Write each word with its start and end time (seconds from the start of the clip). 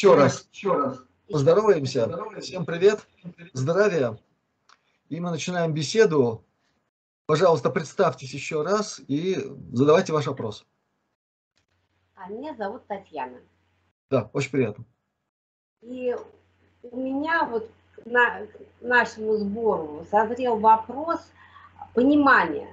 еще 0.00 0.14
раз, 0.14 0.48
еще 0.50 0.72
раз 0.72 0.98
поздороваемся. 1.30 2.08
Всем 2.40 2.64
привет, 2.64 3.06
здравия. 3.52 4.18
И 5.10 5.20
мы 5.20 5.30
начинаем 5.30 5.74
беседу. 5.74 6.42
Пожалуйста, 7.26 7.68
представьтесь 7.68 8.32
еще 8.32 8.62
раз 8.62 9.02
и 9.08 9.36
задавайте 9.74 10.14
ваш 10.14 10.26
вопрос. 10.26 10.64
А 12.14 12.30
меня 12.30 12.54
зовут 12.54 12.86
Татьяна. 12.86 13.40
Да, 14.08 14.30
очень 14.32 14.50
приятно. 14.50 14.86
И 15.82 16.16
у 16.82 16.96
меня 16.96 17.44
вот 17.44 17.70
на 18.06 18.46
нашему 18.80 19.36
сбору 19.36 20.06
созрел 20.10 20.58
вопрос 20.58 21.20
понимания 21.92 22.72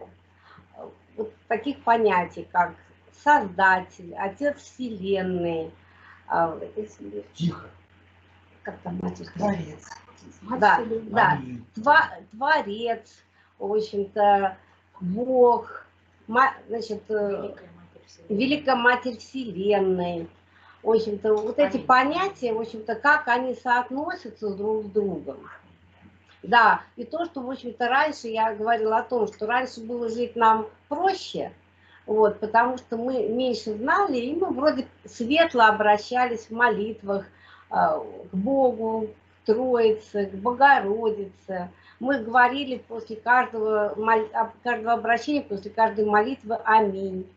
вот 1.18 1.34
таких 1.50 1.84
понятий, 1.84 2.48
как 2.54 2.74
Создатель, 3.22 4.16
Отец 4.16 4.56
Вселенной. 4.60 5.74
А, 6.28 6.60
Тихо. 7.34 7.70
Как 8.64 8.78
там 8.80 9.00
Матерь? 9.02 9.28
Творец. 9.36 9.90
Да, 10.60 10.84
да. 11.04 11.42
Тва, 11.74 12.10
творец, 12.32 13.24
в 13.60 13.72
общем-то, 13.72 14.58
Бог, 15.00 15.86
значит, 16.68 17.04
э, 17.10 17.56
Великая 18.30 18.76
Матерь 18.76 19.18
Вселенной. 19.18 20.28
В 20.84 20.90
общем-то, 20.92 21.34
вот 21.34 21.60
эти 21.60 21.78
понятия, 21.78 22.54
в 22.54 22.60
общем-то, 22.60 22.96
как 22.96 23.28
они 23.28 23.56
соотносятся 23.56 24.54
друг 24.54 24.86
с 24.86 24.90
другом. 24.90 25.38
Да, 26.44 26.82
и 26.96 27.04
то, 27.04 27.26
что, 27.26 27.42
в 27.42 27.50
общем-то, 27.50 27.88
раньше 27.88 28.28
я 28.28 28.54
говорила 28.54 28.98
о 28.98 29.04
том, 29.04 29.28
что 29.28 29.48
раньше 29.48 29.82
было 29.82 30.10
жить 30.10 30.36
нам 30.36 30.68
проще, 30.88 31.52
вот, 32.08 32.40
потому 32.40 32.78
что 32.78 32.96
мы 32.96 33.28
меньше 33.28 33.74
знали, 33.74 34.18
и 34.18 34.36
мы 34.36 34.52
вроде 34.52 34.88
светло 35.04 35.66
обращались 35.66 36.46
в 36.46 36.52
молитвах 36.52 37.26
э, 37.70 37.76
к 37.76 38.34
Богу, 38.34 39.10
к 39.44 39.46
Троице, 39.46 40.28
к 40.28 40.36
Богородице. 40.36 41.70
Мы 42.00 42.20
говорили 42.20 42.78
после 42.88 43.18
каждого, 43.18 43.94
каждого 44.64 44.94
обращения, 44.94 45.42
после 45.42 45.70
каждой 45.70 46.06
молитвы 46.06 46.56
«Аминь». 46.64 47.28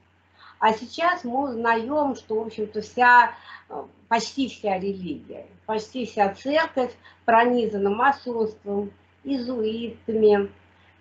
А 0.60 0.72
сейчас 0.72 1.24
мы 1.24 1.48
узнаем, 1.48 2.14
что, 2.14 2.36
в 2.36 2.46
общем-то, 2.46 2.82
вся, 2.82 3.32
э, 3.70 3.82
почти 4.06 4.48
вся 4.48 4.78
религия, 4.78 5.46
почти 5.66 6.06
вся 6.06 6.32
церковь 6.34 6.94
пронизана 7.24 7.90
масонством, 7.90 8.92
изуитами, 9.24 10.48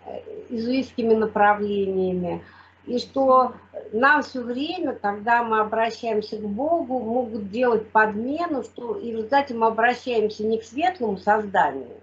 э, 0.06 0.22
изуитскими 0.50 1.14
направлениями, 1.14 2.42
и 2.86 2.98
что 2.98 3.54
нам 3.92 4.24
все 4.24 4.42
время, 4.42 4.96
когда 4.96 5.44
мы 5.44 5.60
обращаемся 5.60 6.38
к 6.38 6.48
Богу, 6.48 7.00
могут 7.00 7.50
делать 7.50 7.90
подмену, 7.92 8.64
что 8.64 8.96
и 8.96 9.12
в 9.12 9.16
результате 9.16 9.54
мы 9.54 9.68
обращаемся 9.68 10.46
не 10.46 10.58
к 10.60 10.64
светлому 10.64 11.18
созданию, 11.18 11.98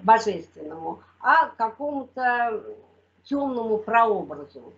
божественному, 0.00 1.00
а 1.20 1.46
к 1.46 1.56
какому-то 1.56 2.62
темному 3.24 3.78
прообразу. 3.78 4.72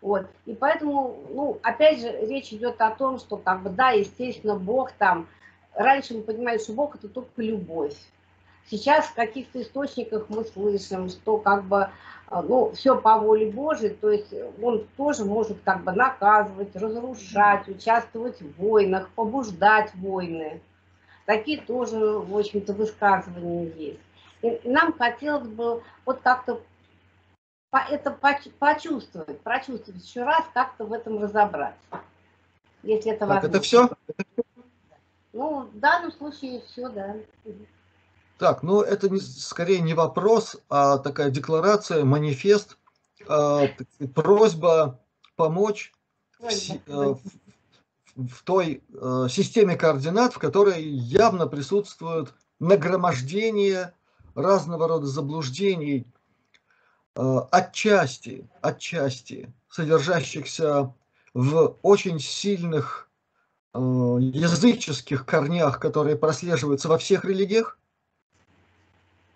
Вот. 0.00 0.26
И 0.44 0.54
поэтому, 0.54 1.16
ну, 1.30 1.58
опять 1.62 2.00
же, 2.00 2.10
речь 2.26 2.52
идет 2.52 2.80
о 2.80 2.90
том, 2.90 3.18
что, 3.18 3.36
как 3.36 3.62
бы, 3.62 3.70
да, 3.70 3.90
естественно, 3.90 4.56
Бог 4.56 4.92
там, 4.92 5.26
раньше 5.74 6.14
мы 6.14 6.22
понимали, 6.22 6.58
что 6.58 6.72
Бог 6.72 6.96
это 6.96 7.08
только 7.08 7.40
любовь. 7.40 7.96
Сейчас 8.70 9.06
в 9.06 9.14
каких-то 9.14 9.60
источниках 9.60 10.26
мы 10.28 10.44
слышим, 10.44 11.08
что 11.08 11.38
как 11.38 11.64
бы 11.64 11.90
а, 12.28 12.42
ну, 12.42 12.72
все 12.72 12.98
по 12.98 13.18
воле 13.18 13.50
Божией, 13.50 13.90
то 13.90 14.10
есть 14.10 14.32
он 14.62 14.86
тоже 14.96 15.24
может 15.24 15.58
как 15.64 15.84
бы 15.84 15.92
наказывать, 15.92 16.74
разрушать, 16.74 17.68
участвовать 17.68 18.40
в 18.40 18.56
войнах, 18.56 19.10
побуждать 19.10 19.94
войны. 19.94 20.60
Такие 21.26 21.60
тоже, 21.60 21.98
в 21.98 22.36
общем-то, 22.36 22.72
высказывания 22.72 23.70
есть. 23.76 24.00
И 24.42 24.60
нам 24.68 24.92
хотелось 24.92 25.48
бы 25.48 25.82
вот 26.04 26.20
как-то 26.22 26.60
это 27.90 28.10
почувствовать, 28.58 29.40
прочувствовать 29.40 30.02
еще 30.02 30.22
раз, 30.22 30.44
как-то 30.54 30.84
в 30.84 30.92
этом 30.92 31.22
разобраться. 31.22 31.78
Если 32.82 33.12
это 33.12 33.20
так, 33.20 33.28
возможно. 33.28 33.48
это 33.48 33.60
все? 33.62 33.88
Ну, 35.32 35.60
в 35.62 35.78
данном 35.78 36.12
случае 36.12 36.62
все, 36.66 36.88
да. 36.88 37.16
Так, 38.44 38.62
ну 38.62 38.82
это 38.82 39.08
не, 39.08 39.20
скорее 39.20 39.80
не 39.80 39.94
вопрос, 39.94 40.58
а 40.68 40.98
такая 40.98 41.30
декларация, 41.30 42.04
манифест, 42.04 42.76
э, 43.26 43.68
просьба 44.14 45.00
помочь 45.34 45.94
в, 46.38 46.44
э, 46.44 47.14
в, 48.16 48.42
той 48.44 48.82
э, 48.92 49.28
системе 49.30 49.76
координат, 49.76 50.34
в 50.34 50.38
которой 50.38 50.82
явно 50.82 51.46
присутствует 51.46 52.34
нагромождение 52.60 53.94
разного 54.34 54.88
рода 54.88 55.06
заблуждений, 55.06 56.06
э, 57.16 57.38
отчасти, 57.50 58.46
отчасти 58.60 59.50
содержащихся 59.70 60.92
в 61.32 61.78
очень 61.80 62.20
сильных 62.20 63.08
э, 63.72 63.78
языческих 63.78 65.24
корнях, 65.24 65.80
которые 65.80 66.16
прослеживаются 66.16 66.90
во 66.90 66.98
всех 66.98 67.24
религиях, 67.24 67.78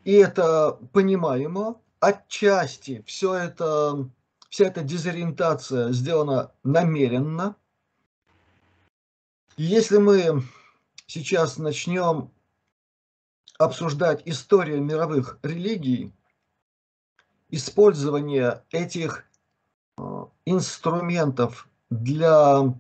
и 0.09 0.13
это 0.13 0.73
понимаемо. 0.95 1.83
Отчасти 2.01 3.05
все 3.07 3.35
это, 3.35 4.09
вся 4.49 4.65
эта 4.65 4.81
дезориентация 4.81 5.93
сделана 5.93 6.51
намеренно. 6.65 7.57
Если 9.59 9.99
мы 9.99 10.45
сейчас 11.07 11.59
начнем 11.59 12.31
обсуждать 13.59 14.23
историю 14.25 14.83
мировых 14.83 15.39
религий, 15.43 16.15
использование 17.51 18.65
этих 18.71 19.27
э, 19.99 20.25
инструментов 20.47 21.69
для 21.91 22.75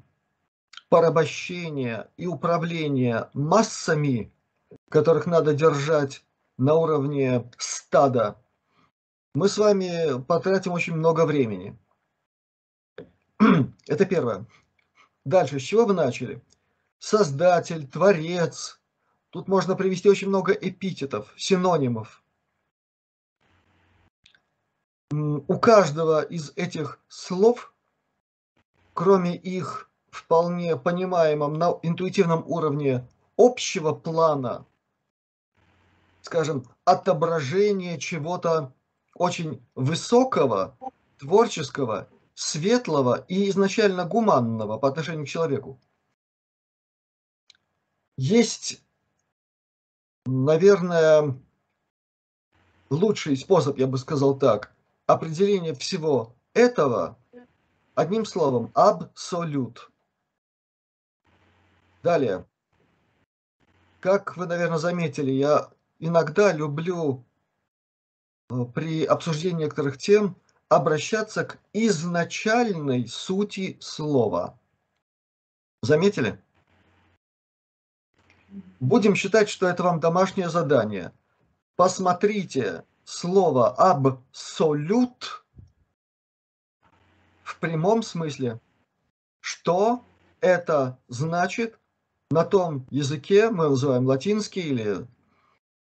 порабощения 0.88 2.08
и 2.16 2.26
управления 2.26 3.28
массами, 3.34 4.32
которых 4.88 5.26
надо 5.26 5.52
держать 5.52 6.24
на 6.58 6.74
уровне 6.74 7.50
стада, 7.56 8.36
мы 9.34 9.48
с 9.48 9.56
вами 9.56 10.20
потратим 10.24 10.72
очень 10.72 10.96
много 10.96 11.24
времени. 11.24 11.78
Это 13.86 14.04
первое. 14.04 14.46
Дальше, 15.24 15.60
с 15.60 15.62
чего 15.62 15.86
вы 15.86 15.94
начали? 15.94 16.42
Создатель, 16.98 17.86
творец. 17.86 18.80
Тут 19.30 19.46
можно 19.46 19.76
привести 19.76 20.08
очень 20.08 20.28
много 20.28 20.52
эпитетов, 20.52 21.32
синонимов. 21.36 22.24
У 25.10 25.58
каждого 25.58 26.22
из 26.22 26.52
этих 26.56 27.00
слов, 27.08 27.72
кроме 28.94 29.36
их 29.36 29.90
вполне 30.10 30.76
понимаемом 30.76 31.54
на 31.54 31.78
интуитивном 31.82 32.42
уровне 32.46 33.08
общего 33.36 33.92
плана– 33.92 34.66
скажем, 36.22 36.64
отображение 36.84 37.98
чего-то 37.98 38.72
очень 39.14 39.64
высокого, 39.74 40.76
творческого, 41.18 42.08
светлого 42.34 43.24
и 43.28 43.50
изначально 43.50 44.04
гуманного 44.04 44.78
по 44.78 44.88
отношению 44.88 45.26
к 45.26 45.28
человеку. 45.28 45.80
Есть, 48.16 48.82
наверное, 50.26 51.38
лучший 52.90 53.36
способ, 53.36 53.78
я 53.78 53.86
бы 53.86 53.98
сказал 53.98 54.38
так, 54.38 54.72
определение 55.06 55.74
всего 55.74 56.34
этого 56.52 57.18
одним 57.94 58.24
словом 58.24 58.70
абсолют. 58.74 59.90
Далее. 62.02 62.46
Как 64.00 64.36
вы, 64.36 64.46
наверное, 64.46 64.78
заметили, 64.78 65.32
я 65.32 65.70
иногда 65.98 66.52
люблю 66.52 67.24
э, 68.50 68.64
при 68.74 69.04
обсуждении 69.04 69.64
некоторых 69.64 69.98
тем 69.98 70.36
обращаться 70.68 71.44
к 71.44 71.58
изначальной 71.72 73.08
сути 73.08 73.78
слова. 73.80 74.58
Заметили? 75.82 76.40
Будем 78.80 79.14
считать, 79.14 79.48
что 79.48 79.66
это 79.68 79.82
вам 79.82 80.00
домашнее 80.00 80.48
задание. 80.48 81.12
Посмотрите 81.76 82.84
слово 83.04 83.70
«абсолют» 83.70 85.44
в 87.42 87.58
прямом 87.58 88.02
смысле. 88.02 88.60
Что 89.40 90.04
это 90.40 90.98
значит 91.08 91.78
на 92.30 92.44
том 92.44 92.86
языке, 92.90 93.50
мы 93.50 93.70
называем 93.70 94.06
латинский 94.06 94.62
или 94.62 95.06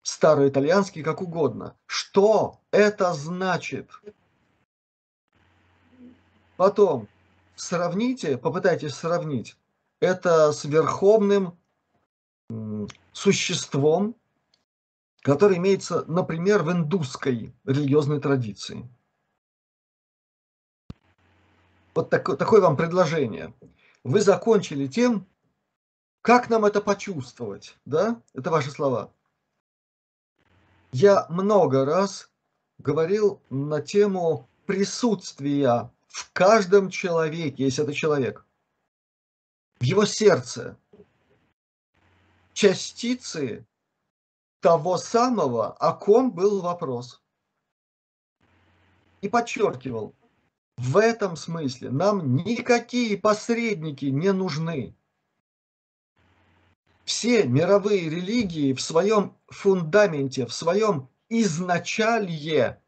староитальянский, 0.03 1.03
как 1.03 1.21
угодно. 1.23 1.77
Что 1.87 2.61
это 2.71 3.13
значит? 3.15 3.91
Потом 6.57 7.09
сравните, 7.55 8.39
попытайтесь 8.39 8.95
сравнить 8.95 9.57
это 10.01 10.53
с 10.53 10.65
верховным 10.65 11.59
существом, 13.13 14.17
которое 15.21 15.57
имеется, 15.57 16.05
например, 16.07 16.63
в 16.63 16.73
индусской 16.73 17.55
религиозной 17.65 18.21
традиции. 18.21 18.89
Вот 21.95 22.11
такое, 22.11 22.37
такое 22.37 22.61
вам 22.61 22.77
предложение. 22.77 23.53
Вы 24.05 24.21
закончили 24.21 24.87
тем, 24.87 25.27
как 26.23 26.49
нам 26.49 26.65
это 26.65 26.81
почувствовать, 26.81 27.77
да? 27.85 28.23
Это 28.35 28.51
ваши 28.51 28.71
слова. 28.71 29.13
Я 30.93 31.27
много 31.29 31.85
раз 31.85 32.31
говорил 32.79 33.43
на 33.51 33.83
тему 33.83 34.49
присутствия 34.67 35.91
в 36.07 36.33
каждом 36.33 36.89
человеке, 36.89 37.65
если 37.65 37.85
это 37.85 37.93
человек, 37.93 38.47
в 39.81 39.85
его 39.85 40.05
сердце, 40.07 40.77
частицы 42.53 43.67
того 44.61 44.97
самого, 44.97 45.73
о 45.75 45.93
ком 45.93 46.33
был 46.33 46.61
вопрос. 46.63 47.23
И 49.21 49.29
подчеркивал, 49.29 50.15
в 50.77 50.97
этом 50.97 51.37
смысле 51.37 51.91
нам 51.91 52.37
никакие 52.37 53.17
посредники 53.17 54.07
не 54.07 54.33
нужны. 54.33 54.95
Все 57.09 57.45
мировые 57.45 58.11
религии 58.11 58.75
в 58.75 58.83
своем 58.83 59.35
фундаменте, 59.49 60.45
в 60.45 60.53
своем 60.53 61.09
изначалье 61.31 62.83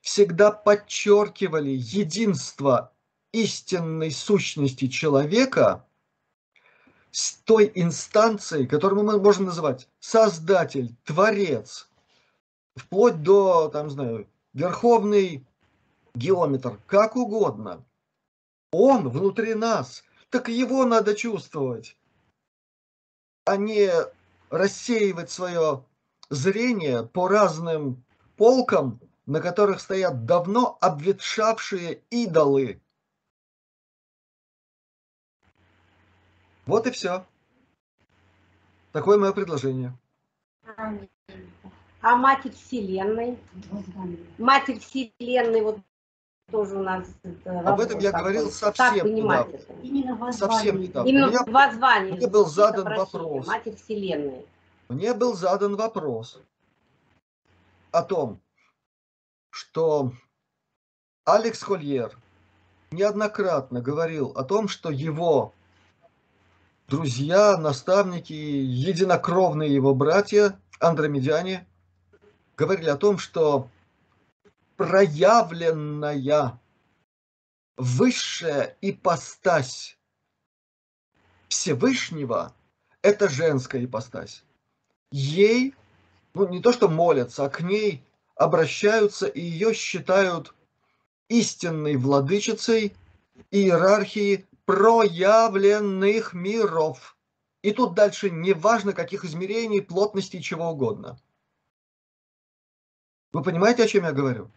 всегда 0.00 0.50
подчеркивали 0.50 1.68
единство 1.68 2.90
истинной 3.32 4.12
сущности 4.12 4.86
человека 4.88 5.84
с 7.10 7.34
той 7.44 7.70
инстанцией, 7.74 8.66
которую 8.66 9.04
мы 9.04 9.20
можем 9.20 9.44
называть 9.44 9.90
Создатель, 10.00 10.96
Творец, 11.04 11.90
вплоть 12.76 13.22
до, 13.22 13.68
там, 13.68 13.90
знаю, 13.90 14.26
Верховный 14.54 15.44
Геометр, 16.14 16.80
как 16.86 17.14
угодно. 17.14 17.84
Он 18.70 19.10
внутри 19.10 19.52
нас, 19.52 20.02
так 20.30 20.48
его 20.48 20.86
надо 20.86 21.14
чувствовать, 21.14 21.94
а 23.46 23.56
не 23.56 23.90
рассеивать 24.50 25.30
свое 25.30 25.84
зрение 26.28 27.04
по 27.04 27.28
разным 27.28 28.04
полкам 28.36 29.00
на 29.26 29.40
которых 29.40 29.80
стоят 29.80 30.24
давно 30.24 30.78
обветшавшие 30.80 32.02
идолы. 32.10 32.80
Вот 36.64 36.86
и 36.86 36.90
все. 36.90 37.26
Такое 38.92 39.18
мое 39.18 39.32
предложение. 39.32 39.96
А 42.00 42.16
Матерь 42.16 42.52
Вселенной? 42.52 43.38
Матерь 44.38 44.78
Вселенной, 44.78 45.62
вот 45.62 45.80
тоже 46.50 46.76
у 46.76 46.82
нас... 46.82 47.06
Об 47.44 47.80
этом 47.80 47.98
я 47.98 48.12
говорил 48.12 48.50
совсем 48.50 49.14
недавно. 49.14 49.58
Именно 49.82 50.32
совсем 50.32 50.80
недавно. 50.80 51.08
Именно 51.08 51.26
меня, 51.26 51.44
воззвание. 51.46 52.14
Мне 52.14 52.26
был 52.28 52.46
задан 52.46 52.84
вопрос. 52.84 53.46
Матерь 53.46 53.76
Вселенной. 53.76 54.46
Мне 54.88 55.14
был 55.14 55.34
задан 55.34 55.74
вопрос 55.76 56.40
о 57.90 58.02
том, 58.02 58.40
что 59.50 60.12
Алекс 61.24 61.60
Хольер 61.62 62.16
неоднократно 62.92 63.80
говорил 63.80 64.28
о 64.36 64.44
том, 64.44 64.68
что 64.68 64.90
его 64.90 65.52
друзья, 66.86 67.56
наставники, 67.56 68.32
единокровные 68.32 69.74
его 69.74 69.92
братья, 69.94 70.60
андромедяне, 70.78 71.66
говорили 72.56 72.88
о 72.88 72.96
том, 72.96 73.18
что 73.18 73.68
проявленная 74.76 76.60
высшая 77.76 78.76
ипостась 78.80 79.98
Всевышнего– 81.48 82.54
это 83.02 83.28
женская 83.28 83.84
ипостась. 83.84 84.44
Ей, 85.10 85.74
ну 86.34 86.48
не 86.48 86.60
то 86.60 86.72
что 86.72 86.88
молятся, 86.88 87.44
а 87.44 87.48
к 87.48 87.60
ней 87.60 88.04
обращаются 88.34 89.26
и 89.26 89.40
ее 89.40 89.72
считают 89.74 90.54
истинной 91.28 91.96
владычицей 91.96 92.94
иерархии 93.50 94.46
проявленных 94.64 96.32
миров. 96.34 97.16
И 97.62 97.72
тут 97.72 97.94
дальше 97.94 98.30
не 98.30 98.52
важно 98.52 98.92
каких 98.92 99.24
измерений, 99.24 99.82
плотности, 99.82 100.40
чего 100.40 100.70
угодно. 100.70 101.18
Вы 103.32 103.42
понимаете, 103.42 103.84
о 103.84 103.88
чем 103.88 104.04
я 104.04 104.12
говорю? 104.12 104.50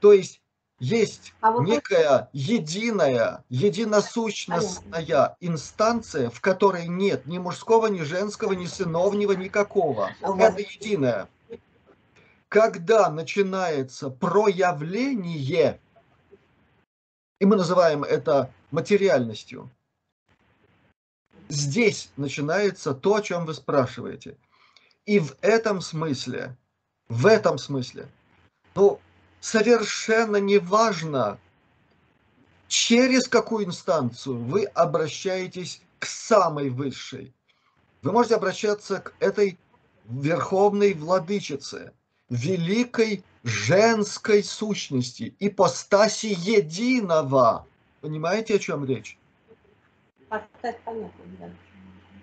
То 0.00 0.12
есть 0.12 0.40
есть 0.78 1.34
а 1.40 1.50
вот 1.50 1.66
некая 1.66 1.98
это... 1.98 2.28
единая, 2.32 3.44
единосущностная 3.48 5.36
инстанция, 5.40 6.30
в 6.30 6.40
которой 6.40 6.86
нет 6.86 7.26
ни 7.26 7.38
мужского, 7.38 7.88
ни 7.88 8.02
женского, 8.02 8.52
ни 8.52 8.66
сыновнего, 8.66 9.32
никакого. 9.32 10.12
А 10.22 10.38
это 10.38 10.60
единое 10.60 11.28
когда 12.48 13.10
начинается 13.10 14.10
проявление, 14.10 15.80
и 17.38 17.44
мы 17.44 17.56
называем 17.56 18.04
это 18.04 18.50
материальностью, 18.70 19.70
здесь 21.48 22.10
начинается 22.16 22.94
то, 22.94 23.16
о 23.16 23.22
чем 23.22 23.46
вы 23.46 23.54
спрашиваете. 23.54 24.36
И 25.04 25.20
в 25.20 25.36
этом 25.40 25.80
смысле, 25.80 26.56
в 27.08 27.26
этом 27.26 27.58
смысле, 27.58 28.08
ну, 28.74 29.00
совершенно 29.40 30.36
не 30.36 30.58
важно, 30.58 31.38
через 32.66 33.28
какую 33.28 33.66
инстанцию 33.66 34.36
вы 34.36 34.64
обращаетесь 34.64 35.82
к 35.98 36.06
самой 36.06 36.70
высшей. 36.70 37.32
Вы 38.02 38.12
можете 38.12 38.36
обращаться 38.36 39.00
к 39.00 39.14
этой 39.20 39.58
верховной 40.08 40.94
владычице, 40.94 41.92
великой 42.28 43.24
женской 43.42 44.42
сущности, 44.42 45.34
ипостаси 45.38 46.36
единого. 46.38 47.66
Понимаете, 48.00 48.56
о 48.56 48.58
чем 48.58 48.84
речь? 48.84 49.18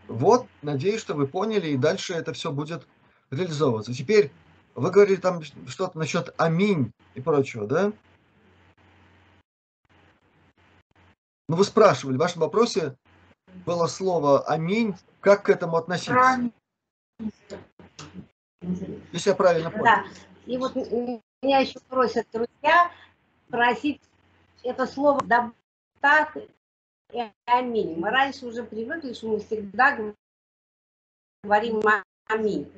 Вот, 0.08 0.48
надеюсь, 0.62 1.02
что 1.02 1.16
вы 1.16 1.28
поняли, 1.28 1.70
и 1.70 1.78
дальше 1.78 2.14
это 2.14 2.34
все 2.34 2.52
будет 2.52 2.88
реализовываться. 3.32 3.94
Теперь 3.94 4.32
вы 4.76 4.92
говорили 4.92 5.16
там 5.16 5.42
что-то 5.44 5.98
насчет 5.98 6.34
аминь 6.38 6.92
и 7.14 7.22
прочего, 7.22 7.66
да? 7.66 7.92
Ну, 11.48 11.56
вы 11.56 11.64
спрашивали, 11.64 12.16
в 12.16 12.20
вашем 12.20 12.42
вопросе 12.42 12.96
было 13.66 13.88
слово 13.88 14.44
аминь, 14.46 14.96
как 15.22 15.44
к 15.44 15.50
этому 15.50 15.78
относиться? 15.78 16.52
Если 19.12 19.30
я 19.30 19.36
правильно 19.36 19.72
понял. 19.72 19.86
Да. 19.86 20.06
И 20.46 20.58
вот 20.58 20.76
меня 20.76 21.60
еще 21.60 21.80
просят 21.88 22.28
друзья 22.34 22.92
просить 23.48 24.02
это 24.64 24.88
слово 24.88 25.22
так 26.02 26.36
и 27.12 27.32
аминь. 27.46 28.00
Мы 28.00 28.10
раньше 28.10 28.48
уже 28.48 28.64
привыкли, 28.64 29.14
что 29.14 29.30
мы 29.30 29.40
всегда 29.40 29.98
говорим 31.44 31.82
аминь. 32.28 32.72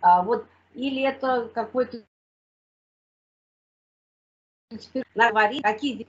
А, 0.00 0.22
вот, 0.22 0.46
или 0.74 1.02
это 1.02 1.48
какой-то 1.54 2.04
говорить, 5.14 5.62
какие 5.62 6.08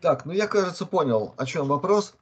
так, 0.00 0.24
ну 0.24 0.32
я, 0.32 0.46
кажется, 0.46 0.86
понял, 0.86 1.34
о 1.36 1.46
чем 1.46 1.66
вопрос. 1.66 2.14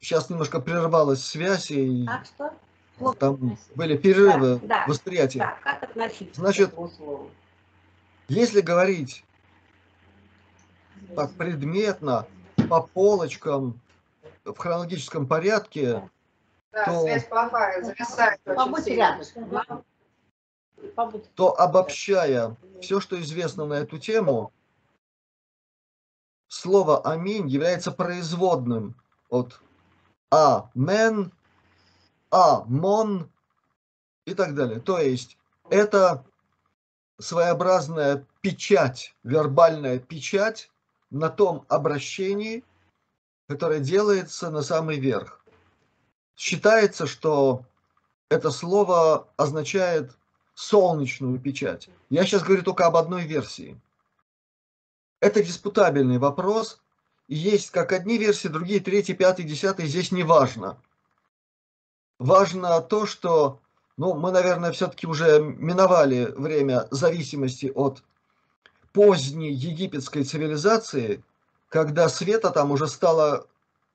Сейчас 0.00 0.28
немножко 0.28 0.60
прервалась 0.60 1.24
связь 1.24 1.70
и... 1.70 2.04
Так 2.06 2.26
что? 2.26 3.12
Там 3.14 3.58
были 3.74 3.96
перерывы 3.96 4.58
да, 4.60 4.66
да, 4.66 4.84
восприятия. 4.86 5.38
Да, 5.40 5.58
как 5.62 5.82
относиться 5.82 6.40
Значит, 6.40 6.74
если 8.28 8.60
говорить 8.60 9.22
так 11.14 11.32
предметно, 11.34 12.26
по 12.68 12.82
полочкам, 12.82 13.80
в 14.44 14.56
хронологическом 14.56 15.26
порядке, 15.26 16.08
да, 16.76 16.84
то, 16.84 17.00
связь 17.00 17.24
плохая, 17.24 17.82
зависает 17.82 18.38
то 21.34 21.58
обобщая 21.58 22.54
все, 22.82 23.00
что 23.00 23.18
известно 23.18 23.64
на 23.64 23.74
эту 23.74 23.98
тему, 23.98 24.52
слово 26.48 27.00
«аминь» 27.00 27.48
является 27.48 27.92
производным 27.92 28.94
от 29.30 29.58
«амен», 30.30 31.32
а, 32.30 32.62
мон 32.66 33.30
и 34.26 34.34
так 34.34 34.54
далее. 34.54 34.78
То 34.78 34.98
есть 34.98 35.38
это 35.70 36.26
своеобразная 37.18 38.26
печать, 38.42 39.14
вербальная 39.24 39.98
печать 39.98 40.70
на 41.08 41.30
том 41.30 41.64
обращении, 41.68 42.64
которое 43.48 43.80
делается 43.80 44.50
на 44.50 44.60
самый 44.60 44.98
верх. 44.98 45.45
Считается, 46.36 47.06
что 47.06 47.64
это 48.28 48.50
слово 48.50 49.26
означает 49.36 50.12
солнечную 50.54 51.38
печать. 51.38 51.88
Я 52.10 52.24
сейчас 52.24 52.42
говорю 52.42 52.62
только 52.62 52.86
об 52.86 52.96
одной 52.96 53.24
версии. 53.24 53.80
Это 55.20 55.42
диспутабельный 55.42 56.18
вопрос. 56.18 56.80
Есть 57.28 57.70
как 57.70 57.92
одни 57.92 58.18
версии, 58.18 58.48
другие, 58.48 58.80
третьи, 58.80 59.14
пятый, 59.14 59.44
десятый. 59.44 59.86
Здесь 59.86 60.12
не 60.12 60.22
важно. 60.22 60.78
Важно 62.18 62.80
то, 62.80 63.06
что 63.06 63.60
ну, 63.96 64.14
мы, 64.14 64.30
наверное, 64.30 64.72
все-таки 64.72 65.06
уже 65.06 65.40
миновали 65.40 66.26
время 66.36 66.86
зависимости 66.90 67.72
от 67.74 68.02
поздней 68.92 69.52
египетской 69.52 70.22
цивилизации, 70.22 71.22
когда 71.68 72.08
света 72.08 72.50
там 72.50 72.70
уже 72.70 72.88
стало, 72.88 73.46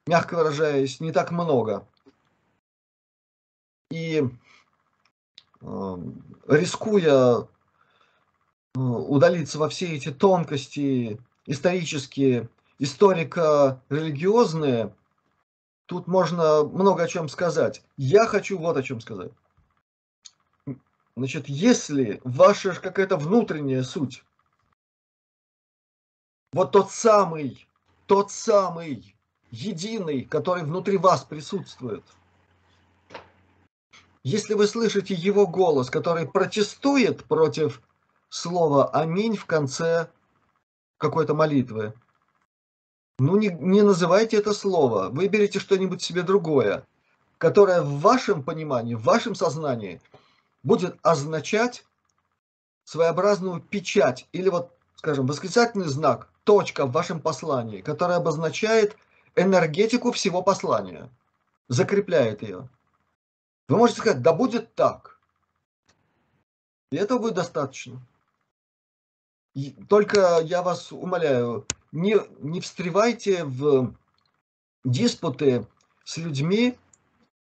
мягко 0.07 0.35
выражаясь, 0.35 0.99
не 0.99 1.11
так 1.11 1.31
много. 1.31 1.85
И 3.91 4.23
э, 5.61 5.97
рискуя 6.47 7.41
э, 7.41 7.43
удалиться 8.79 9.59
во 9.59 9.67
все 9.67 9.95
эти 9.95 10.11
тонкости 10.11 11.19
исторические, 11.45 12.47
историко-религиозные, 12.79 14.95
тут 15.87 16.07
можно 16.07 16.63
много 16.63 17.03
о 17.03 17.07
чем 17.07 17.27
сказать. 17.27 17.83
Я 17.97 18.25
хочу 18.25 18.57
вот 18.57 18.77
о 18.77 18.83
чем 18.83 19.01
сказать. 19.01 19.33
Значит, 21.17 21.49
если 21.49 22.21
ваша 22.23 22.73
какая-то 22.73 23.17
внутренняя 23.17 23.83
суть, 23.83 24.23
вот 26.53 26.71
тот 26.71 26.91
самый, 26.91 27.67
тот 28.05 28.31
самый 28.31 29.17
единый, 29.51 30.23
который 30.23 30.63
внутри 30.63 30.97
вас 30.97 31.25
присутствует, 31.25 32.05
если 34.23 34.53
вы 34.53 34.67
слышите 34.67 35.13
его 35.13 35.47
голос, 35.47 35.89
который 35.89 36.27
протестует 36.27 37.23
против 37.25 37.81
слова 38.29 38.89
«Аминь» 38.89 39.35
в 39.35 39.45
конце 39.45 40.09
какой-то 40.97 41.33
молитвы, 41.33 41.93
ну 43.19 43.37
не, 43.37 43.47
не 43.47 43.81
называйте 43.81 44.37
это 44.37 44.53
слово, 44.53 45.09
выберите 45.09 45.59
что-нибудь 45.59 46.01
себе 46.01 46.21
другое, 46.21 46.85
которое 47.37 47.81
в 47.81 47.99
вашем 47.99 48.43
понимании, 48.43 48.95
в 48.95 49.03
вашем 49.03 49.35
сознании– 49.35 50.01
будет 50.63 50.97
означать 51.01 51.85
своеобразную 52.83 53.61
печать 53.61 54.27
или 54.31 54.49
вот, 54.49 54.71
скажем, 54.95 55.25
восклицательный 55.25 55.87
знак, 55.87 56.29
точка 56.43 56.85
в 56.85 56.91
вашем 56.91 57.19
послании, 57.19 57.81
которая 57.81 58.17
обозначает 58.17 58.97
энергетику 59.35 60.11
всего 60.11 60.41
послания, 60.41 61.09
закрепляет 61.67 62.41
ее. 62.41 62.67
Вы 63.71 63.77
можете 63.77 64.01
сказать, 64.01 64.21
да 64.21 64.33
будет 64.33 64.75
так. 64.75 65.17
И 66.91 66.97
этого 66.97 67.19
будет 67.19 67.35
достаточно. 67.35 68.01
И 69.53 69.71
только 69.87 70.41
я 70.43 70.61
вас 70.61 70.91
умоляю, 70.91 71.65
не, 71.93 72.17
не 72.39 72.59
встревайте 72.59 73.45
в 73.45 73.95
диспуты 74.83 75.65
с 76.03 76.17
людьми, 76.17 76.77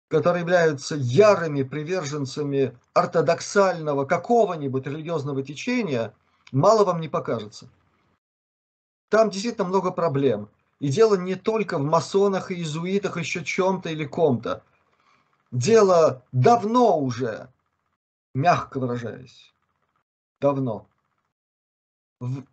которые 0.08 0.42
являются 0.42 0.94
ярыми 0.94 1.62
приверженцами 1.62 2.78
ортодоксального 2.92 4.04
какого-нибудь 4.04 4.86
религиозного 4.86 5.42
течения, 5.42 6.12
мало 6.52 6.84
вам 6.84 7.00
не 7.00 7.08
покажется. 7.08 7.70
Там 9.08 9.30
действительно 9.30 9.68
много 9.68 9.90
проблем. 9.90 10.50
И 10.80 10.88
дело 10.88 11.14
не 11.14 11.34
только 11.34 11.78
в 11.78 11.82
масонах 11.82 12.50
и 12.50 12.56
иезуитах, 12.56 13.16
еще 13.16 13.42
чем-то 13.42 13.88
или 13.88 14.04
ком-то. 14.04 14.62
Дело 15.52 16.24
давно 16.32 16.98
уже, 16.98 17.52
мягко 18.34 18.78
выражаясь, 18.78 19.54
давно, 20.40 20.86
в 22.20 22.44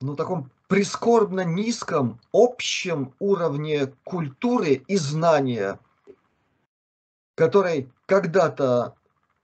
ну, 0.00 0.16
таком 0.16 0.50
прискорбно 0.68 1.44
низком 1.44 2.20
общем 2.32 3.14
уровне 3.18 3.94
культуры 4.04 4.74
и 4.74 4.96
знания– 4.96 5.78
который 7.34 7.90
когда-то 8.06 8.94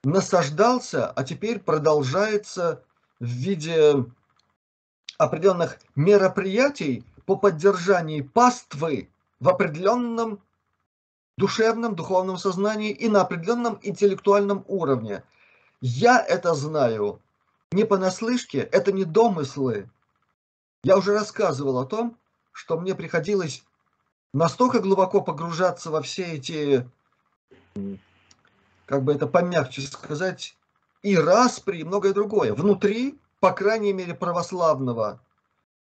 насаждался, 0.04 1.10
а 1.10 1.24
теперь 1.24 1.58
продолжается 1.58 2.84
в 3.18 3.26
виде 3.26 4.04
определенных 5.16 5.78
мероприятий 5.96 7.04
по 7.26 7.36
поддержанию 7.36 8.28
паствы 8.28 9.10
в 9.40 9.48
определенном 9.48 10.40
душевном, 11.38 11.94
духовном 11.94 12.36
сознании 12.36 12.90
и 12.90 13.08
на 13.08 13.22
определенном 13.22 13.78
интеллектуальном 13.82 14.64
уровне. 14.66 15.22
Я 15.80 16.20
это 16.20 16.54
знаю 16.54 17.20
не 17.70 17.84
понаслышке, 17.84 18.58
это 18.58 18.92
не 18.92 19.04
домыслы. 19.04 19.88
Я 20.82 20.96
уже 20.96 21.12
рассказывал 21.14 21.78
о 21.78 21.86
том, 21.86 22.16
что 22.52 22.78
мне 22.78 22.94
приходилось 22.94 23.62
настолько 24.32 24.80
глубоко 24.80 25.20
погружаться 25.20 25.90
во 25.90 26.02
все 26.02 26.24
эти 26.24 26.88
как 28.86 29.04
бы 29.04 29.12
это 29.12 29.26
помягче 29.26 29.82
сказать, 29.82 30.56
и 31.02 31.16
распри, 31.16 31.78
и 31.78 31.84
многое 31.84 32.14
другое. 32.14 32.54
Внутри, 32.54 33.18
по 33.38 33.52
крайней 33.52 33.92
мере, 33.92 34.14
православного 34.14 35.20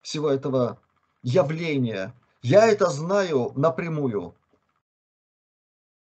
всего 0.02 0.30
этого 0.30 0.78
явления. 1.24 2.14
Я 2.42 2.68
это 2.68 2.90
знаю 2.90 3.54
напрямую. 3.56 4.36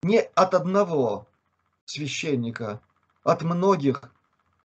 Не 0.03 0.21
от 0.21 0.53
одного 0.53 1.27
священника, 1.85 2.81
от 3.23 3.41
многих, 3.41 4.01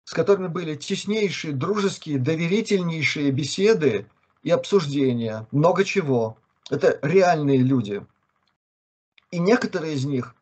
с 0.05 0.13
которыми 0.13 0.49
были 0.49 0.77
теснейшие, 0.77 1.53
дружеские, 1.53 2.19
доверительнейшие 2.19 3.31
беседы 3.31 4.09
и 4.43 4.51
обсуждения. 4.51 5.47
Много 5.51 5.85
чего. 5.85 6.37
Это 6.71 6.99
реальные 7.03 7.59
люди. 7.59 8.05
И 9.31 9.39
некоторые 9.39 9.95
из 9.95 10.05
них 10.05 10.35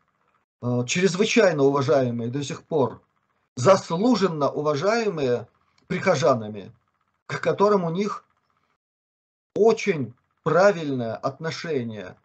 Э, 0.62 0.85
чрезвычайно 0.87 1.62
уважаемые 1.62 2.30
до 2.30 2.42
сих 2.42 2.62
пор, 2.62 3.00
заслуженно 3.56 4.50
уважаемые 4.50 5.49
прихожанами, 5.87 6.73
к 7.26 7.40
которым 7.40 7.85
у 7.85 7.90
них 7.90 8.25
очень 9.54 10.14
правильное 10.42 11.16
отношение, 11.16 12.16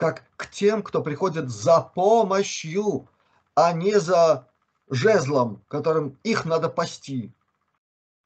как 0.00 0.24
к 0.38 0.48
тем, 0.48 0.82
кто 0.82 1.02
приходит 1.02 1.50
за 1.50 1.82
помощью, 1.82 3.06
а 3.54 3.72
не 3.74 4.00
за 4.00 4.48
жезлом, 4.88 5.62
которым 5.68 6.18
их 6.24 6.46
надо 6.46 6.70
пасти 6.70 7.34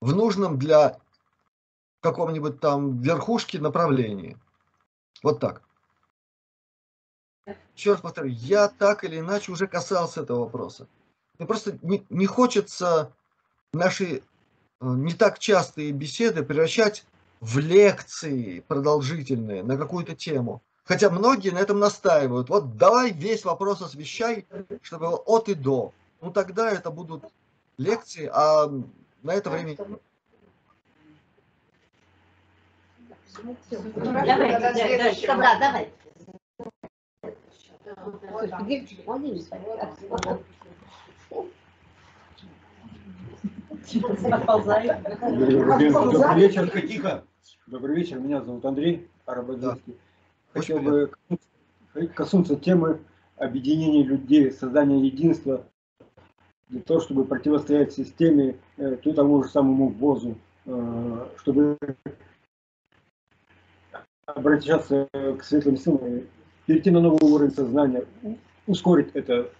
в 0.01 0.15
нужном 0.15 0.57
для 0.57 1.01
какого-нибудь 2.01 2.61
там 2.61 3.01
верхушки 3.01 3.57
направлении. 3.57 4.39
Вот 5.25 5.41
так. 5.41 5.63
Раз 7.45 8.01
повторю, 8.01 8.29
я 8.29 8.69
так 8.69 9.03
или 9.03 9.19
иначе 9.19 9.51
уже 9.51 9.67
касался 9.67 10.23
этого 10.23 10.45
вопроса. 10.45 10.87
Мне 11.39 11.49
просто 11.49 11.77
не, 11.83 12.07
не 12.09 12.27
хочется 12.27 13.13
наши 13.73 14.19
э, 14.19 14.21
не 14.81 15.13
так 15.13 15.41
частые 15.41 15.91
беседы 15.91 16.45
превращать 16.45 17.05
в 17.41 17.59
лекции 17.59 18.61
продолжительные 18.61 19.65
на 19.65 19.77
какую-то 19.77 20.15
тему. 20.15 20.63
Хотя 20.85 21.09
многие 21.11 21.51
на 21.51 21.59
этом 21.59 21.79
настаивают. 21.79 22.51
Вот 22.51 22.77
давай 22.77 23.11
весь 23.11 23.45
вопрос 23.45 23.81
освещай, 23.81 24.47
чтобы 24.83 25.07
от 25.07 25.49
и 25.49 25.55
до. 25.55 25.93
Ну 26.21 26.31
тогда 26.31 26.71
это 26.71 26.91
будут 26.91 27.25
лекции, 27.79 28.31
а 28.33 28.71
на 29.23 29.33
это 29.33 29.51
время... 29.51 29.77
Давай, 33.97 34.61
да, 34.61 35.59
давай. 35.59 35.91
Добрый 45.25 46.37
вечер, 46.37 46.71
тихо. 46.71 47.25
Добрый 47.67 47.97
вечер, 47.97 48.19
меня 48.19 48.43
зовут 48.43 48.65
Андрей 48.65 49.09
Арабадзинский. 49.27 49.99
Хотел 50.55 50.79
бы 50.79 51.11
коснуться 52.15 52.55
темы 52.55 53.01
объединения 53.37 54.05
людей, 54.05 54.53
создания 54.53 55.05
единства 55.05 55.67
для 56.69 56.81
того, 56.81 57.01
чтобы 57.01 57.25
противостоять 57.25 57.93
системе, 57.93 58.57
э, 58.77 58.97
тому 58.97 59.43
же 59.43 59.51
самому 59.51 59.89
ВОЗу, 59.89 60.37
э, 60.67 61.29
чтобы 61.39 61.77
обращаться 64.27 65.09
к 65.13 65.43
светлым 65.43 65.77
силам 65.77 66.23
перейти 66.67 66.91
на 66.91 67.01
новый 67.01 67.31
уровень 67.31 67.53
сознания, 67.53 68.05
ускорить 68.67 69.11
это. 69.15 69.51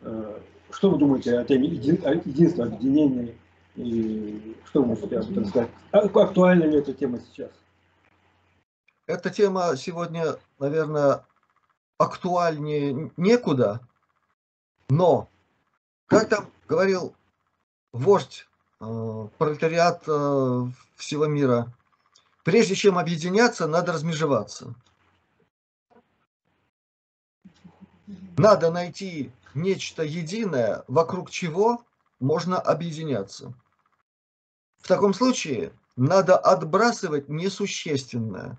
Э, 0.00 0.38
что 0.70 0.90
вы 0.90 0.98
думаете 0.98 1.38
о 1.38 1.44
теме 1.44 1.68
единства, 1.68 2.64
объединения? 2.64 3.34
И 3.76 4.56
что 4.66 4.80
вы 4.80 4.88
можете 4.88 5.18
об 5.18 5.30
этом 5.30 5.44
сказать? 5.46 5.70
А 5.92 5.98
актуальна 5.98 6.64
ли 6.64 6.78
эта 6.78 6.92
тема 6.92 7.20
сейчас? 7.20 7.50
Эта 9.08 9.30
тема 9.30 9.74
сегодня, 9.78 10.36
наверное, 10.58 11.24
актуальнее 11.96 13.10
некуда, 13.16 13.80
но, 14.90 15.30
как 16.06 16.28
там 16.28 16.50
говорил 16.68 17.16
вождь 17.90 18.46
э, 18.80 19.28
пролетариат 19.38 20.02
э, 20.06 20.66
всего 20.96 21.24
мира, 21.24 21.72
прежде 22.44 22.74
чем 22.74 22.98
объединяться, 22.98 23.66
надо 23.66 23.94
размежеваться. 23.94 24.74
Надо 28.36 28.70
найти 28.70 29.32
нечто 29.54 30.02
единое, 30.02 30.84
вокруг 30.86 31.30
чего 31.30 31.82
можно 32.20 32.60
объединяться. 32.60 33.54
В 34.80 34.86
таком 34.86 35.14
случае 35.14 35.72
надо 35.96 36.36
отбрасывать 36.36 37.30
несущественное. 37.30 38.58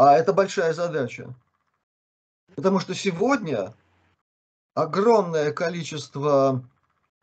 А 0.00 0.14
это 0.16 0.32
большая 0.32 0.72
задача. 0.72 1.28
Потому 2.56 2.80
что 2.80 2.94
сегодня 2.94 3.74
огромное 4.72 5.52
количество 5.52 6.64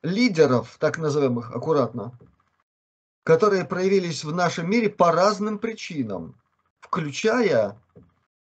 лидеров, 0.04 0.78
так 0.80 1.00
называемых 1.00 1.56
аккуратно, 1.56 2.16
которые 3.24 3.66
проявились 3.66 4.24
в 4.24 4.32
нашем 4.32 4.70
мире 4.70 4.92
по 4.92 5.12
разным 5.12 5.58
причинам, 5.58 6.40
включая 6.80 7.82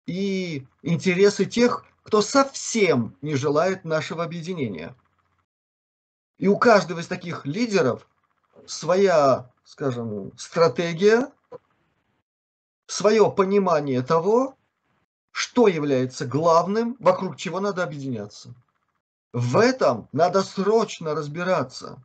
и 0.05 0.65
интересы 0.81 1.43
тех, 1.43 1.83
кто 2.03 2.21
совсем 2.21 3.17
не 3.21 3.35
желает 3.35 3.83
нашего 3.83 4.23
объединения. 4.23 4.95
И 6.37 6.47
у 6.47 6.57
каждого 6.57 7.01
из 7.01 7.07
таких 7.07 7.45
лидеров 7.45 8.07
своя, 8.65 9.51
скажем, 9.65 10.31
стратегия, 10.37 11.29
свое 12.91 13.31
понимание 13.31 14.01
того, 14.01 14.57
что 15.31 15.69
является 15.69 16.25
главным, 16.25 16.97
вокруг 16.99 17.37
чего 17.37 17.61
надо 17.61 17.83
объединяться. 17.83 18.53
В 19.31 19.57
этом 19.57 20.09
надо 20.11 20.43
срочно 20.43 21.15
разбираться. 21.15 22.03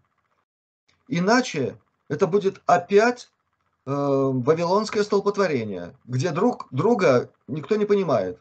Иначе 1.08 1.76
это 2.06 2.28
будет 2.28 2.62
опять 2.66 3.32
э, 3.84 3.90
вавилонское 3.90 5.02
столпотворение, 5.02 5.96
где 6.04 6.30
друг 6.30 6.68
друга 6.70 7.32
никто 7.48 7.74
не 7.74 7.84
понимает. 7.84 8.38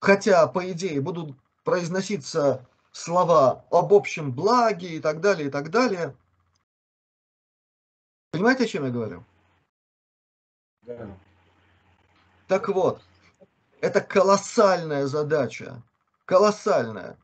Хотя, 0.00 0.46
по 0.46 0.70
идее, 0.70 1.00
будут 1.00 1.36
произноситься 1.64 2.64
слова 2.92 3.64
об 3.72 3.92
общем 3.92 4.30
благе 4.32 4.86
и 4.86 5.00
так 5.00 5.20
далее, 5.20 5.48
и 5.48 5.50
так 5.50 5.70
далее. 5.70 6.14
Понимаете, 8.30 8.64
о 8.64 8.68
чем 8.68 8.84
я 8.84 8.90
говорю? 8.92 9.24
Так 12.46 12.68
вот, 12.68 13.02
это 13.80 14.00
колоссальная 14.00 15.06
задача, 15.06 15.82
колоссальная. 16.24 17.16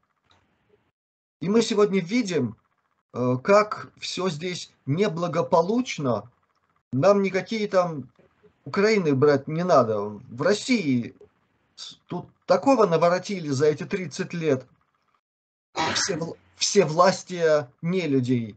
И 1.41 1.49
мы 1.49 1.63
сегодня 1.63 2.01
видим, 2.01 2.57
э, 3.13 3.37
как 3.43 3.91
все 3.99 4.29
здесь 4.29 4.73
неблагополучно. 4.87 6.31
Нам 6.93 7.23
никакие 7.23 7.67
там 7.69 8.11
Украины 8.65 9.15
брать 9.15 9.49
не 9.49 9.65
надо. 9.65 10.01
В 10.01 10.43
России 10.43 11.15
тут 12.07 12.29
такого 12.47 12.87
наворотили 12.87 13.49
за 13.49 13.67
эти 13.67 13.85
30 13.85 14.35
лет– 14.35 14.67
все, 15.95 16.19
все 16.57 16.85
власти 16.85 17.67
не 17.83 18.07
людей. 18.07 18.57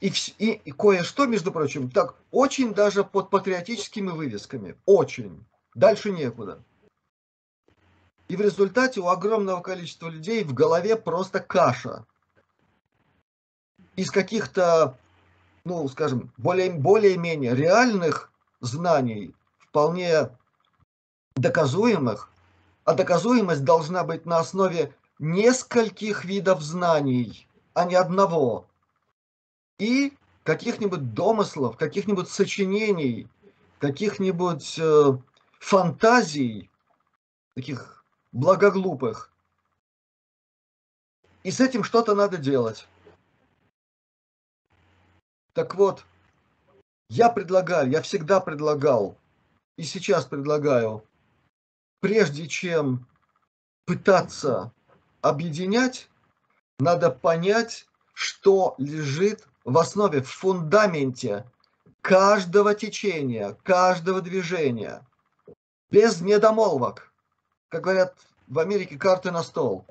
И, 0.00 0.12
и, 0.38 0.52
и 0.52 0.70
кое-что, 0.72 1.26
между 1.26 1.52
прочим, 1.52 1.90
так 1.90 2.16
очень 2.36 2.74
даже 2.74 3.02
под 3.02 3.30
патриотическими 3.30 4.10
вывесками. 4.10 4.76
Очень. 4.84 5.42
Дальше 5.74 6.12
некуда. 6.12 6.62
И 8.28 8.36
в 8.36 8.42
результате 8.42 9.00
у 9.00 9.08
огромного 9.08 9.62
количества 9.62 10.10
людей 10.10 10.44
в 10.44 10.52
голове 10.52 10.96
просто 10.96 11.40
каша. 11.40 12.04
Из 13.94 14.10
каких-то, 14.10 14.98
ну, 15.64 15.88
скажем, 15.88 16.30
более, 16.36 16.70
более-менее 16.70 17.54
реальных 17.54 18.30
знаний, 18.60 19.34
вполне 19.58 20.28
доказуемых, 21.36 22.30
а 22.84 22.92
доказуемость 22.92 23.64
должна 23.64 24.04
быть 24.04 24.26
на 24.26 24.40
основе 24.40 24.94
нескольких 25.18 26.26
видов 26.26 26.60
знаний, 26.60 27.48
а 27.72 27.86
не 27.86 27.94
одного, 27.94 28.66
и 29.78 30.12
каких-нибудь 30.46 31.12
домыслов, 31.12 31.76
каких-нибудь 31.76 32.28
сочинений, 32.28 33.28
каких-нибудь 33.80 34.78
э, 34.78 35.18
фантазий, 35.58 36.70
таких 37.54 38.04
благоглупых. 38.30 39.32
И 41.42 41.50
с 41.50 41.60
этим 41.60 41.82
что-то 41.82 42.14
надо 42.14 42.36
делать. 42.36 42.86
Так 45.52 45.74
вот, 45.74 46.04
я 47.08 47.28
предлагаю, 47.28 47.90
я 47.90 48.00
всегда 48.00 48.38
предлагал, 48.40 49.18
и 49.76 49.82
сейчас 49.82 50.26
предлагаю, 50.26 51.04
прежде 51.98 52.46
чем 52.46 53.08
пытаться 53.84 54.72
объединять, 55.22 56.08
надо 56.78 57.10
понять, 57.10 57.88
что 58.14 58.76
лежит 58.78 59.48
в 59.66 59.76
основе, 59.78 60.22
в 60.22 60.30
фундаменте 60.30 61.44
каждого 62.00 62.74
течения, 62.74 63.58
каждого 63.64 64.22
движения, 64.22 65.04
без 65.90 66.20
недомолвок. 66.20 67.12
Как 67.68 67.82
говорят 67.82 68.16
в 68.46 68.60
Америке, 68.60 68.96
карты 68.96 69.32
на 69.32 69.42
стол. 69.42 69.84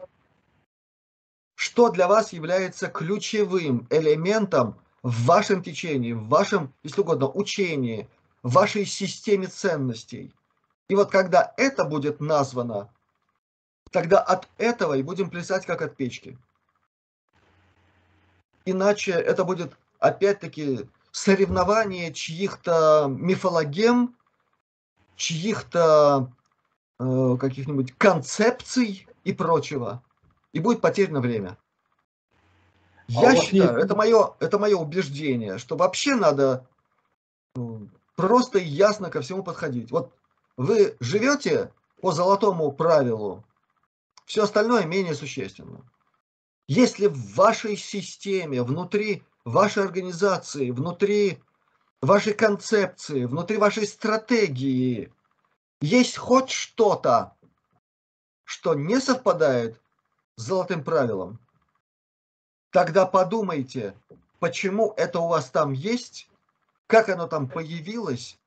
Что 1.55 1.89
для 1.89 2.07
вас 2.07 2.31
является 2.31 2.87
ключевым 2.87 3.85
элементом 3.89 4.79
в 5.03 5.25
вашем 5.25 5.61
течении, 5.61 6.13
в 6.13 6.27
вашем, 6.27 6.73
если 6.83 7.01
угодно, 7.01 7.27
учении, 7.29 8.09
в 8.43 8.53
вашей 8.53 8.85
системе 8.85 9.47
ценностей. 9.47 10.33
И 10.87 10.95
вот 10.95 11.11
когда 11.11 11.53
это 11.57 11.83
будет 11.83 12.21
названо, 12.21 12.93
тогда 13.91 14.21
от 14.21 14.47
этого 14.57 14.93
и 14.93 15.03
будем 15.03 15.29
плясать, 15.29 15.65
как 15.65 15.81
от 15.81 15.97
печки. 15.97 16.37
Иначе 18.65 19.11
это 19.11 19.43
будет, 19.43 19.73
опять-таки, 19.99 20.89
соревнование 21.11 22.11
чьих-то 22.11 23.07
мифологем, 23.09 24.15
чьих-то 25.15 26.31
э, 26.99 27.37
каких-нибудь 27.39 27.93
концепций 27.97 29.07
и 29.23 29.31
прочего. 29.31 30.03
И 30.51 30.59
будет 30.59 30.81
потеряно 30.81 31.21
время. 31.21 31.57
А 33.09 33.11
Я 33.21 33.35
считаю, 33.35 33.75
есть... 33.75 33.85
это 33.85 33.95
мое, 33.95 34.33
это 34.39 34.57
мое 34.57 34.75
убеждение, 34.75 35.57
что 35.59 35.77
вообще 35.77 36.15
надо 36.15 36.67
ну, 37.55 37.87
просто 38.15 38.59
и 38.59 38.65
ясно 38.65 39.09
ко 39.09 39.21
всему 39.21 39.43
подходить. 39.43 39.91
Вот 39.91 40.11
вы 40.57 40.95
живете 40.99 41.71
по 42.01 42.11
золотому 42.11 42.71
правилу 42.71 43.43
все 44.25 44.43
остальное 44.43 44.85
менее 44.85 45.13
существенно. 45.13 45.81
Если 46.67 47.07
в 47.07 47.35
вашей 47.35 47.77
системе, 47.77 48.63
внутри 48.63 49.23
вашей 49.43 49.83
организации, 49.83 50.71
внутри 50.71 51.43
вашей 52.01 52.33
концепции, 52.33 53.25
внутри 53.25 53.57
вашей 53.57 53.85
стратегии 53.85 55.13
есть 55.79 56.17
хоть 56.17 56.49
что-то, 56.49 57.35
что 58.43 58.73
не 58.73 58.99
совпадает 58.99 59.79
с 60.37 60.43
золотым 60.43 60.83
правилом, 60.83 61.39
тогда 62.71 63.05
подумайте, 63.05 63.95
почему 64.39 64.93
это 64.97 65.19
у 65.19 65.27
вас 65.27 65.51
там 65.51 65.71
есть, 65.71 66.29
как 66.87 67.09
оно 67.09 67.27
там 67.27 67.47
появилось, 67.47 68.39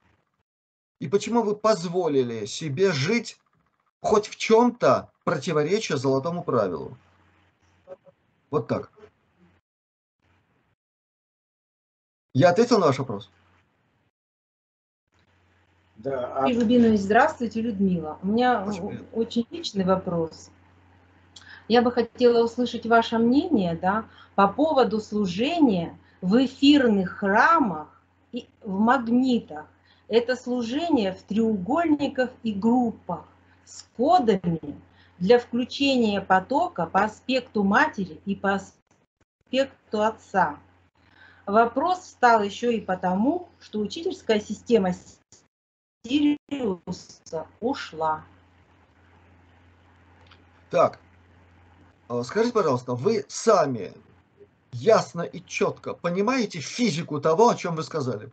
и 0.98 1.08
почему 1.08 1.42
вы 1.42 1.54
позволили 1.54 2.46
себе 2.46 2.90
жить 2.90 3.40
хоть 4.00 4.26
в 4.28 4.36
чем-то 4.36 5.12
противоречия 5.24 5.96
золотому 5.96 6.42
правилу. 6.42 6.98
Вот 8.50 8.66
так. 8.66 8.90
Я 12.34 12.50
ответил 12.50 12.78
на 12.78 12.86
ваш 12.86 12.98
вопрос? 12.98 13.30
Да. 15.96 16.34
А... 16.34 16.46
Рубинович, 16.46 17.00
здравствуйте, 17.00 17.60
Людмила. 17.60 18.18
У 18.22 18.28
меня 18.28 18.64
очень 19.12 19.46
личный 19.50 19.84
вопрос. 19.84 20.50
Я 21.66 21.82
бы 21.82 21.92
хотела 21.92 22.44
услышать 22.44 22.86
ваше 22.86 23.18
мнение 23.18 23.76
да, 23.76 24.06
по 24.34 24.48
поводу 24.48 25.00
служения 25.00 25.98
в 26.22 26.42
эфирных 26.44 27.18
храмах 27.18 28.02
и 28.32 28.48
в 28.62 28.78
магнитах. 28.78 29.66
Это 30.06 30.36
служение 30.36 31.12
в 31.12 31.22
треугольниках 31.24 32.30
и 32.42 32.52
группах 32.52 33.24
с 33.64 33.86
кодами 33.96 34.80
для 35.18 35.38
включения 35.38 36.20
потока 36.20 36.86
по 36.86 37.04
аспекту 37.04 37.64
матери 37.64 38.20
и 38.24 38.34
по 38.34 38.54
аспекту 38.54 40.02
отца. 40.02 40.58
Вопрос 41.46 42.00
встал 42.00 42.42
еще 42.42 42.76
и 42.76 42.80
потому, 42.80 43.48
что 43.60 43.80
учительская 43.80 44.40
система 44.40 44.94
Сириуса 46.04 47.46
ушла. 47.60 48.24
Так, 50.70 51.00
а, 52.08 52.22
скажите, 52.22 52.52
пожалуйста, 52.52 52.92
вы 52.92 53.24
сами 53.28 53.94
ясно 54.72 55.22
и 55.22 55.42
четко 55.44 55.94
понимаете 55.94 56.60
физику 56.60 57.20
того, 57.20 57.48
о 57.48 57.54
чем 57.54 57.74
вы 57.74 57.82
сказали? 57.82 58.30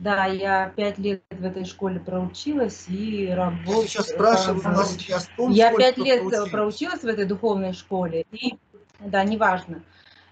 Да, 0.00 0.24
я 0.24 0.70
пять 0.70 0.96
лет 0.96 1.22
в 1.28 1.44
этой 1.44 1.66
школе 1.66 2.00
проучилась 2.00 2.86
и 2.88 3.28
работала. 3.28 3.86
Сейчас 3.86 4.08
спрашиваю 4.08 4.66
о 4.66 5.36
том, 5.36 5.50
Я 5.50 5.76
пять 5.76 5.98
лет 5.98 6.20
проучились. 6.20 6.50
проучилась 6.50 7.02
в 7.02 7.06
этой 7.06 7.26
духовной 7.26 7.74
школе, 7.74 8.24
и, 8.32 8.58
да, 8.98 9.22
неважно, 9.24 9.82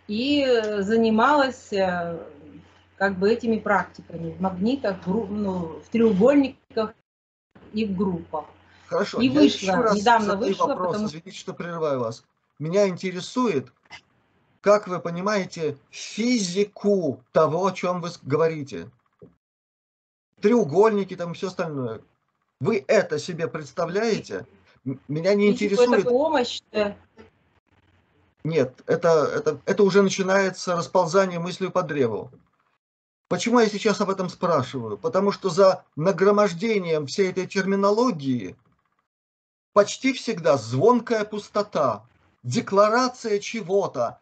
и 0.06 0.46
занималась 0.78 1.70
э, 1.70 2.18
как 2.96 3.18
бы 3.18 3.30
этими 3.30 3.58
практиками 3.58 4.32
в 4.32 4.40
магнитах, 4.40 4.96
ну, 5.06 5.80
в 5.84 5.88
треугольниках 5.90 6.94
и 7.74 7.84
в 7.84 7.94
группах. 7.94 8.46
Хорошо, 8.86 9.20
и 9.20 9.26
я 9.26 9.32
вышла, 9.32 9.58
еще 9.58 9.74
раз 9.74 9.96
недавно 9.96 10.36
вышла, 10.36 10.68
вопрос, 10.68 10.88
потому... 10.92 11.08
извините, 11.08 11.32
что 11.32 11.52
прерываю 11.52 12.00
вас. 12.00 12.24
Меня 12.58 12.88
интересует, 12.88 13.70
как 14.62 14.88
вы 14.88 14.98
понимаете 14.98 15.76
физику 15.90 17.22
того, 17.32 17.66
о 17.66 17.72
чем 17.72 18.00
вы 18.00 18.08
говорите. 18.22 18.90
Треугольники 20.40 21.16
там 21.16 21.34
все 21.34 21.48
остальное. 21.48 22.00
Вы 22.60 22.84
это 22.86 23.18
себе 23.18 23.48
представляете? 23.48 24.46
Меня 25.08 25.34
не 25.34 25.52
Физику 25.54 25.82
интересует... 25.84 26.04
Помощь. 26.04 26.60
Нет, 28.44 28.82
это, 28.86 29.08
это, 29.34 29.60
это 29.66 29.82
уже 29.82 30.02
начинается 30.02 30.76
расползание 30.76 31.38
мыслью 31.38 31.70
по 31.70 31.82
древу. 31.82 32.30
Почему 33.28 33.60
я 33.60 33.68
сейчас 33.68 34.00
об 34.00 34.08
этом 34.08 34.30
спрашиваю? 34.30 34.96
Потому 34.96 35.32
что 35.32 35.50
за 35.50 35.84
нагромождением 35.96 37.06
всей 37.06 37.30
этой 37.30 37.46
терминологии 37.46 38.56
почти 39.74 40.14
всегда 40.14 40.56
звонкая 40.56 41.24
пустота, 41.24 42.06
декларация 42.42 43.38
чего-то, 43.38 44.20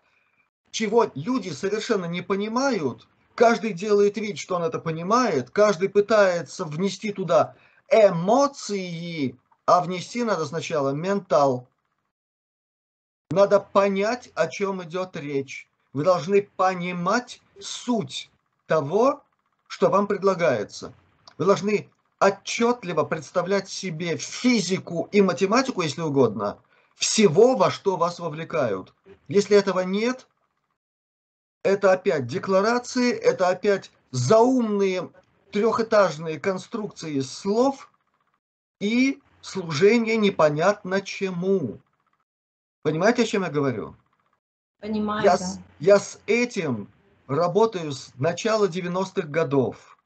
чего 0.72 1.11
люди 1.14 1.50
совершенно 1.50 2.07
не 2.07 2.20
понимают. 2.20 3.07
Каждый 3.37 3.75
делает 3.75 4.16
вид, 4.16 4.38
что 4.38 4.57
он 4.57 4.62
это 4.62 4.79
понимает, 4.79 5.51
каждый 5.51 5.90
пытается 5.90 6.64
внести 6.64 7.12
туда 7.12 7.55
эмоции, 7.90 9.38
а 9.66 9.83
внести 9.83 10.25
надо 10.25 10.46
сначала 10.46 10.90
ментал. 10.90 11.68
Надо 13.31 13.61
понять, 13.61 14.31
о 14.35 14.49
чем 14.49 14.83
идет 14.83 15.16
речь. 15.16 15.68
Вы 15.92 16.05
должны 16.05 16.49
понимать 16.57 17.42
суть 17.61 18.31
того, 18.66 19.22
что 19.66 19.90
вам 19.90 20.07
предлагается. 20.07 20.94
Вы 21.37 21.44
должны 21.44 21.90
отчетливо 22.18 23.05
представлять 23.05 23.68
себе 23.68 24.16
физику 24.16 25.11
и 25.12 25.20
математику, 25.20 25.83
если 25.83 26.01
угодно, 26.01 26.59
всего, 26.94 27.55
во 27.57 27.70
что 27.70 27.96
вас 27.96 28.18
вовлекают. 28.18 28.94
Если 29.29 29.59
этого 29.59 29.81
нет, 29.81 30.27
это 31.66 31.92
опять 31.92 32.26
декларации, 32.26 33.12
это 33.12 33.48
опять 33.48 33.90
заумные 34.12 35.11
трехэтажные 35.50 36.38
конструкции 36.38 37.18
слов 37.20 37.90
и 38.81 39.20
служение 39.40 40.16
непонятно 40.16 41.00
чему. 41.00 41.81
Понимаете, 42.83 43.24
о 43.24 43.26
чем 43.26 43.42
я 43.42 43.50
говорю? 43.50 43.96
Понимаю, 44.81 45.24
я, 45.24 45.37
да. 45.37 45.38
с, 45.38 45.59
я 45.81 45.98
с 45.98 46.20
этим 46.26 46.88
работаю 47.26 47.90
с 47.90 48.12
начала 48.16 48.68
90-х 48.68 49.26
годов. 49.26 49.98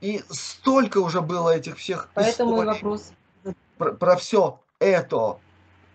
И 0.00 0.22
столько 0.30 0.98
уже 0.98 1.20
было 1.20 1.50
этих 1.50 1.76
всех 1.76 2.08
Поэтому 2.14 2.62
и 2.62 2.66
вопрос. 2.66 3.12
Про, 3.76 3.92
про 3.92 4.16
все 4.16 4.60
это, 4.78 5.38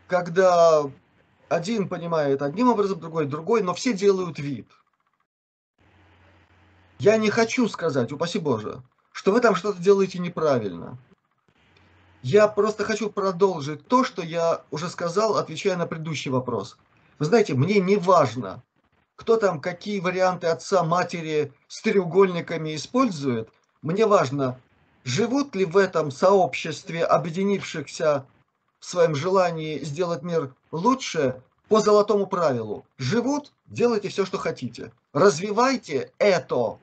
когда 0.08 0.84
один 1.50 1.90
понимает 1.90 2.42
одним 2.42 2.70
образом, 2.70 3.00
другой 3.00 3.26
другой, 3.26 3.62
но 3.64 3.74
все 3.74 3.94
делают 3.94 4.40
вид. 4.40 4.68
Я 7.00 7.18
не 7.18 7.30
хочу 7.30 7.68
сказать, 7.68 8.12
упаси 8.12 8.40
Боже, 8.40 8.82
что 9.12 9.32
вы 9.32 9.42
там 9.42 9.56
что-то 9.56 9.82
делаете 9.82 10.20
неправильно. 10.20 10.98
Я 12.22 12.48
просто 12.48 12.84
хочу 12.84 13.10
продолжить 13.10 13.88
то, 13.88 14.04
что 14.04 14.22
я 14.22 14.64
уже 14.72 14.90
сказал, 14.90 15.38
отвечая 15.38 15.78
на 15.78 15.88
предыдущий 15.88 16.30
вопрос. 16.30 16.78
Вы 17.18 17.26
знаете, 17.26 17.54
мне 17.54 17.80
не 17.80 17.96
важно, 17.96 18.62
кто 19.16 19.38
там 19.38 19.62
какие 19.62 20.00
варианты 20.00 20.48
отца, 20.48 20.84
матери 20.84 21.54
с 21.68 21.82
треугольниками 21.82 22.76
использует. 22.76 23.50
Мне 23.82 24.06
важно, 24.06 24.60
живут 25.06 25.56
ли 25.56 25.66
в 25.66 25.78
этом 25.78 26.12
сообществе 26.12 27.06
объединившихся 27.06 28.26
в 28.80 28.86
своем 28.86 29.15
желании 29.15 29.80
сделать 29.80 30.24
мир 30.24 30.54
лучше 30.72 31.42
по 31.68 31.80
золотому 31.80 32.26
правилу. 32.28 32.86
Живут, 32.98 33.52
делайте 33.68 34.10
все, 34.10 34.26
что 34.26 34.38
хотите. 34.38 34.92
Развивайте 35.13 36.12
это 36.18 36.80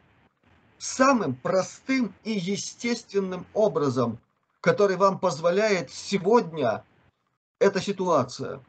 самым 0.78 1.34
простым 1.34 2.14
и 2.24 2.32
естественным 2.32 3.46
образом, 3.54 4.18
который 4.60 4.96
вам 4.96 5.18
позволяет 5.18 5.90
сегодня 5.90 6.84
эта 7.58 7.80
ситуация. 7.80 8.60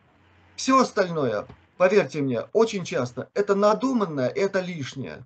Все 0.56 0.80
остальное, 0.80 1.48
поверьте 1.78 2.22
мне, 2.22 2.42
очень 2.54 2.84
часто 2.84 3.30
это 3.34 3.56
надуманное, 3.56 4.30
это 4.30 4.60
лишнее. 4.60 5.24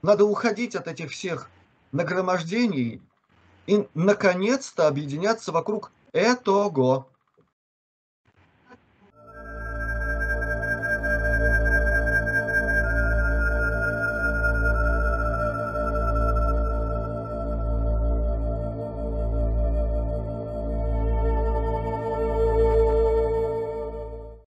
Надо 0.00 0.24
уходить 0.24 0.74
от 0.74 0.88
этих 0.88 1.10
всех 1.10 1.50
нагромождений 1.92 3.02
и 3.66 3.86
наконец-то 3.94 4.88
объединяться 4.88 5.52
вокруг 5.52 5.92
этого. 6.12 7.06